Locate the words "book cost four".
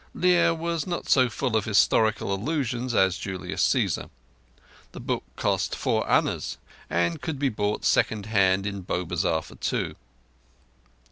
4.99-6.09